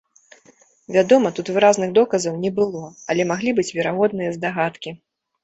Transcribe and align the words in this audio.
Вядома, 0.95 1.31
тут 1.39 1.51
выразных 1.57 1.93
доказаў 1.97 2.33
не 2.47 2.51
было, 2.57 2.83
але 3.13 3.29
маглі 3.33 3.55
быць 3.61 3.69
верагодныя 3.79 4.35
здагадкі. 4.41 4.97